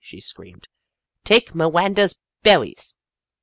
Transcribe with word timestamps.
"she 0.03 0.19
screamed." 0.19 0.67
Take 1.25 1.53
Miwanda's 1.53 2.19
bewwies! 2.43 2.95